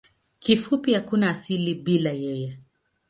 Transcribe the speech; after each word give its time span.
Kifupi 0.39 0.93
hakuna 0.93 1.29
asili 1.29 1.75
bila 1.75 2.09
yeye. 2.11 2.57